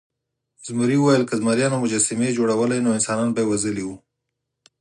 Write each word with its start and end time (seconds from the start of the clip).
زمري 0.65 0.97
وویل 0.99 1.23
که 1.29 1.33
زمریانو 1.41 1.77
مجسمې 1.83 2.29
جوړولی 2.37 2.79
نو 2.85 2.89
انسان 2.97 3.25
به 3.35 3.39
یې 3.43 3.47
وژلی 3.49 3.83
و. 3.85 3.89